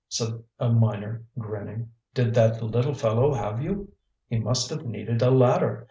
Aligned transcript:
said 0.09 0.41
a 0.59 0.67
miner 0.67 1.23
grinning; 1.37 1.87
"did 2.15 2.33
that 2.33 2.59
little 2.63 2.95
fellow 2.95 3.35
have 3.35 3.61
you? 3.61 3.87
he 4.27 4.39
must 4.39 4.71
have 4.71 4.83
needed 4.83 5.21
a 5.21 5.29
ladder. 5.29 5.79